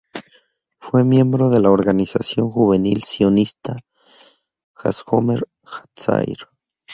Fue 0.79 1.03
miembro 1.03 1.51
de 1.51 1.59
la 1.59 1.69
organización 1.69 2.49
juvenil 2.49 3.03
sionista 3.03 3.77
"Hashomer 4.75 5.47
Hatzair". 5.63 6.37